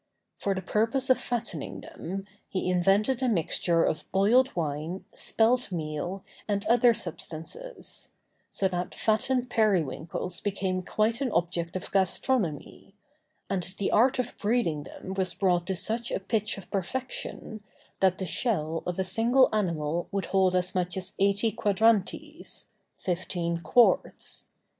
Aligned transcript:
For 0.39 0.55
the 0.55 0.63
purpose 0.63 1.11
of 1.11 1.19
fattening 1.19 1.81
them, 1.81 2.25
he 2.49 2.71
invented 2.71 3.21
a 3.21 3.29
mixture 3.29 3.83
of 3.83 4.11
boiled 4.11 4.55
wine, 4.55 5.05
spelt 5.13 5.71
meal, 5.71 6.23
and 6.47 6.65
other 6.65 6.91
substances; 6.91 8.09
so 8.49 8.67
that 8.69 8.95
fattened 8.95 9.51
periwinkles 9.51 10.39
became 10.41 10.81
quite 10.81 11.21
an 11.21 11.31
object 11.33 11.75
of 11.75 11.91
gastronomy; 11.91 12.95
and 13.47 13.61
the 13.77 13.91
art 13.91 14.17
of 14.17 14.35
breeding 14.39 14.85
them 14.85 15.13
was 15.13 15.35
brought 15.35 15.67
to 15.67 15.75
such 15.75 16.09
a 16.09 16.19
pitch 16.19 16.57
of 16.57 16.71
perfection, 16.71 17.61
that 17.99 18.17
the 18.17 18.25
shell 18.25 18.81
of 18.87 18.97
a 18.97 19.03
single 19.03 19.49
animal 19.53 20.07
would 20.11 20.25
hold 20.33 20.55
as 20.55 20.73
much 20.73 20.97
as 20.97 21.13
eighty 21.19 21.51
quadrantes 21.51 22.65
(fifteen 22.97 23.59
quarts). 23.59 24.45